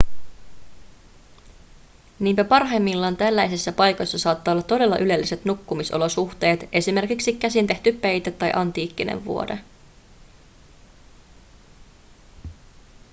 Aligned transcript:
niinpä 2.19 2.43
parhaimmillaan 2.43 3.17
tällaisissa 3.17 3.71
paikoissa 3.71 4.17
saattaa 4.19 4.51
olla 4.51 4.61
todella 4.61 4.97
ylelliset 4.97 5.45
nukkumisolosuhteet 5.45 6.69
esimerkiksi 6.71 7.33
käsintehty 7.33 7.91
peite 7.91 8.31
tai 8.31 8.51
antiikkinen 8.55 9.25
vuode 9.25 9.59